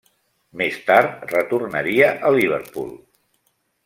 [0.61, 2.89] Més tard retornaria a Liverpool.